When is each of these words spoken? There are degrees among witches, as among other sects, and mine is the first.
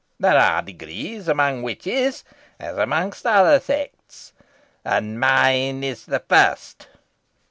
There 0.19 0.33
are 0.35 0.63
degrees 0.63 1.27
among 1.27 1.61
witches, 1.61 2.23
as 2.59 2.75
among 2.79 3.13
other 3.23 3.59
sects, 3.59 4.33
and 4.83 5.19
mine 5.19 5.83
is 5.83 6.05
the 6.07 6.21
first. 6.27 6.87